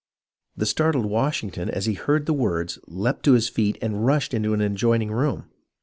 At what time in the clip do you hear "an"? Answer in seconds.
4.55-4.59